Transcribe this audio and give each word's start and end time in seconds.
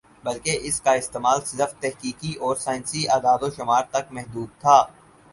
بلکہ 0.23 0.59
اس 0.61 0.79
کا 0.81 0.91
استعمال 0.91 1.39
صرف 1.45 1.73
تحقیقی 1.81 2.33
اور 2.35 2.55
سائنسی 2.55 3.07
اعداد 3.09 3.43
و 3.43 3.49
شمار 3.57 3.83
تک 3.91 4.11
محدود 4.11 4.49
تھا 4.61 4.77